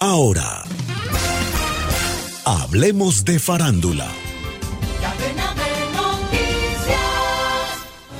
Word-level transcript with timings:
Ahora, 0.00 0.62
hablemos 2.44 3.24
de 3.24 3.40
farándula. 3.40 4.06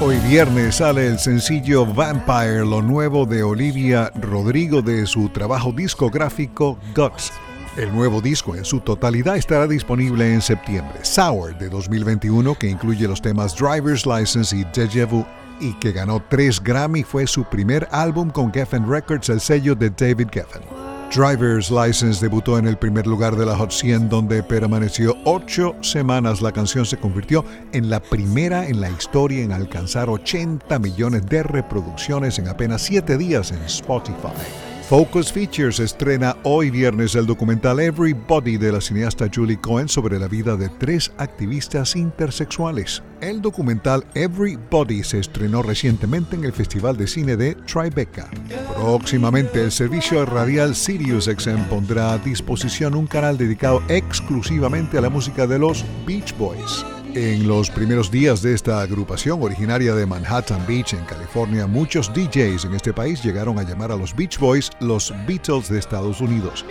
Hoy 0.00 0.16
viernes 0.28 0.74
sale 0.74 1.06
el 1.06 1.20
sencillo 1.20 1.86
Vampire, 1.86 2.66
lo 2.66 2.82
nuevo 2.82 3.24
de 3.24 3.44
Olivia 3.44 4.10
Rodrigo 4.16 4.82
de 4.82 5.06
su 5.06 5.28
trabajo 5.28 5.70
discográfico 5.70 6.76
Guts. 6.96 7.32
El 7.76 7.94
nuevo 7.94 8.20
disco 8.20 8.56
en 8.56 8.64
su 8.64 8.80
totalidad 8.80 9.36
estará 9.36 9.68
disponible 9.68 10.34
en 10.34 10.42
septiembre. 10.42 11.04
Sour 11.04 11.56
de 11.56 11.68
2021, 11.68 12.56
que 12.56 12.68
incluye 12.68 13.06
los 13.06 13.22
temas 13.22 13.54
Driver's 13.54 14.06
License 14.06 14.56
y 14.56 14.64
Deja 14.74 15.06
Vu, 15.06 15.24
y 15.60 15.74
que 15.74 15.92
ganó 15.92 16.20
tres 16.28 16.60
Grammy, 16.60 17.04
fue 17.04 17.28
su 17.28 17.44
primer 17.44 17.86
álbum 17.92 18.28
con 18.28 18.52
Geffen 18.52 18.90
Records, 18.90 19.28
el 19.28 19.40
sello 19.40 19.76
de 19.76 19.90
David 19.90 20.30
Geffen. 20.32 20.79
Driver's 21.10 21.72
License 21.72 22.20
debutó 22.20 22.56
en 22.56 22.68
el 22.68 22.78
primer 22.78 23.04
lugar 23.04 23.34
de 23.34 23.44
la 23.44 23.56
Hot 23.56 23.72
100 23.72 24.08
donde 24.08 24.44
permaneció 24.44 25.16
ocho 25.24 25.74
semanas. 25.80 26.40
La 26.40 26.52
canción 26.52 26.86
se 26.86 26.98
convirtió 26.98 27.44
en 27.72 27.90
la 27.90 27.98
primera 27.98 28.68
en 28.68 28.80
la 28.80 28.90
historia 28.90 29.42
en 29.42 29.50
alcanzar 29.50 30.08
80 30.08 30.78
millones 30.78 31.26
de 31.26 31.42
reproducciones 31.42 32.38
en 32.38 32.46
apenas 32.46 32.82
siete 32.82 33.18
días 33.18 33.50
en 33.50 33.60
Spotify. 33.62 34.69
Focus 34.90 35.32
Features 35.32 35.78
estrena 35.78 36.36
hoy 36.42 36.68
viernes 36.68 37.14
el 37.14 37.24
documental 37.24 37.78
Everybody 37.78 38.56
de 38.56 38.72
la 38.72 38.80
cineasta 38.80 39.30
Julie 39.32 39.56
Cohen 39.56 39.88
sobre 39.88 40.18
la 40.18 40.26
vida 40.26 40.56
de 40.56 40.68
tres 40.68 41.12
activistas 41.16 41.94
intersexuales. 41.94 43.00
El 43.20 43.40
documental 43.40 44.04
Everybody 44.16 45.04
se 45.04 45.20
estrenó 45.20 45.62
recientemente 45.62 46.34
en 46.34 46.42
el 46.42 46.52
Festival 46.52 46.96
de 46.96 47.06
Cine 47.06 47.36
de 47.36 47.54
Tribeca. 47.54 48.28
Próximamente 48.74 49.62
el 49.62 49.70
servicio 49.70 50.26
radial 50.26 50.74
SiriusXM 50.74 51.68
pondrá 51.68 52.14
a 52.14 52.18
disposición 52.18 52.96
un 52.96 53.06
canal 53.06 53.38
dedicado 53.38 53.84
exclusivamente 53.86 54.98
a 54.98 55.02
la 55.02 55.08
música 55.08 55.46
de 55.46 55.60
los 55.60 55.84
Beach 56.04 56.36
Boys. 56.36 56.84
En 57.14 57.48
los 57.48 57.68
primeros 57.70 58.08
días 58.08 58.40
de 58.40 58.54
esta 58.54 58.80
agrupación 58.80 59.42
originaria 59.42 59.96
de 59.96 60.06
Manhattan 60.06 60.64
Beach, 60.64 60.92
en 60.94 61.04
California, 61.04 61.66
muchos 61.66 62.12
DJs 62.14 62.66
en 62.66 62.74
este 62.74 62.92
país 62.92 63.20
llegaron 63.24 63.58
a 63.58 63.64
llamar 63.64 63.90
a 63.90 63.96
los 63.96 64.14
Beach 64.14 64.38
Boys 64.38 64.70
los 64.78 65.12
Beatles 65.26 65.68
de 65.68 65.80
Estados 65.80 66.20
Unidos. 66.20 66.64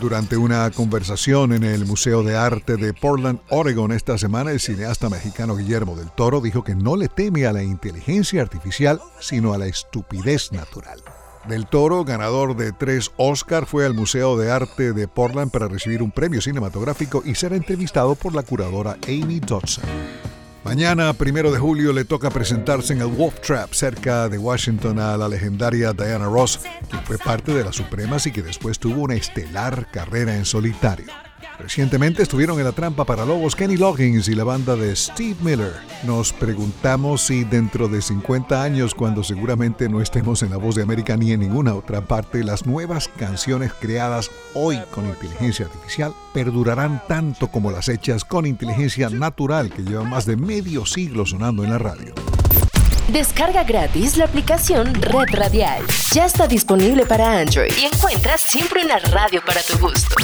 Durante 0.00 0.36
una 0.36 0.70
conversación 0.70 1.52
en 1.52 1.64
el 1.64 1.84
Museo 1.84 2.22
de 2.22 2.36
Arte 2.36 2.76
de 2.76 2.94
Portland, 2.94 3.40
Oregon, 3.48 3.90
esta 3.90 4.16
semana, 4.16 4.52
el 4.52 4.60
cineasta 4.60 5.10
mexicano 5.10 5.56
Guillermo 5.56 5.96
del 5.96 6.12
Toro 6.12 6.40
dijo 6.40 6.62
que 6.62 6.76
no 6.76 6.94
le 6.94 7.08
teme 7.08 7.46
a 7.46 7.52
la 7.52 7.64
inteligencia 7.64 8.40
artificial, 8.40 9.00
sino 9.18 9.52
a 9.52 9.58
la 9.58 9.66
estupidez 9.66 10.52
natural. 10.52 11.02
Del 11.46 11.66
Toro, 11.66 12.04
ganador 12.04 12.56
de 12.56 12.72
tres 12.72 13.10
Oscar, 13.16 13.66
fue 13.66 13.86
al 13.86 13.94
Museo 13.94 14.36
de 14.36 14.50
Arte 14.50 14.92
de 14.92 15.08
Portland 15.08 15.50
para 15.50 15.68
recibir 15.68 16.02
un 16.02 16.10
premio 16.10 16.40
cinematográfico 16.40 17.22
y 17.24 17.34
ser 17.34 17.52
entrevistado 17.52 18.14
por 18.14 18.34
la 18.34 18.42
curadora 18.42 18.96
Amy 19.06 19.40
Dodson. 19.40 19.84
Mañana, 20.64 21.14
primero 21.14 21.50
de 21.50 21.58
julio, 21.58 21.92
le 21.92 22.04
toca 22.04 22.30
presentarse 22.30 22.92
en 22.92 23.00
el 23.00 23.06
Wolf 23.06 23.40
Trap 23.40 23.72
cerca 23.72 24.28
de 24.28 24.36
Washington 24.36 24.98
a 24.98 25.16
la 25.16 25.28
legendaria 25.28 25.92
Diana 25.92 26.26
Ross, 26.26 26.60
quien 26.90 27.02
fue 27.04 27.16
parte 27.16 27.54
de 27.54 27.64
las 27.64 27.76
Supremas 27.76 28.26
y 28.26 28.32
que 28.32 28.42
después 28.42 28.78
tuvo 28.78 29.02
una 29.02 29.14
estelar 29.14 29.90
carrera 29.90 30.36
en 30.36 30.44
solitario. 30.44 31.27
Recientemente 31.58 32.22
estuvieron 32.22 32.58
en 32.58 32.64
la 32.64 32.72
trampa 32.72 33.04
para 33.04 33.24
lobos 33.24 33.56
Kenny 33.56 33.76
Loggins 33.76 34.28
y 34.28 34.34
la 34.34 34.44
banda 34.44 34.76
de 34.76 34.94
Steve 34.94 35.36
Miller. 35.40 35.74
Nos 36.04 36.32
preguntamos 36.32 37.22
si 37.22 37.42
dentro 37.42 37.88
de 37.88 38.00
50 38.00 38.62
años, 38.62 38.94
cuando 38.94 39.24
seguramente 39.24 39.88
no 39.88 40.00
estemos 40.00 40.42
en 40.44 40.50
la 40.50 40.56
voz 40.56 40.76
de 40.76 40.82
América 40.82 41.16
ni 41.16 41.32
en 41.32 41.40
ninguna 41.40 41.74
otra 41.74 42.00
parte, 42.00 42.44
las 42.44 42.64
nuevas 42.64 43.08
canciones 43.08 43.72
creadas 43.72 44.30
hoy 44.54 44.78
con 44.92 45.06
inteligencia 45.06 45.66
artificial 45.66 46.14
perdurarán 46.32 47.02
tanto 47.08 47.48
como 47.48 47.72
las 47.72 47.88
hechas 47.88 48.24
con 48.24 48.46
inteligencia 48.46 49.10
natural 49.10 49.70
que 49.70 49.82
llevan 49.82 50.08
más 50.10 50.26
de 50.26 50.36
medio 50.36 50.86
siglo 50.86 51.26
sonando 51.26 51.64
en 51.64 51.70
la 51.70 51.78
radio. 51.78 52.14
Descarga 53.08 53.64
gratis 53.64 54.16
la 54.16 54.26
aplicación 54.26 54.94
Red 54.94 55.34
Radial. 55.34 55.82
Ya 56.12 56.26
está 56.26 56.46
disponible 56.46 57.04
para 57.06 57.40
Android 57.40 57.72
y 57.80 57.86
encuentras 57.86 58.40
siempre 58.40 58.84
una 58.84 58.98
radio 58.98 59.42
para 59.44 59.60
tu 59.62 59.78
gusto. 59.78 60.14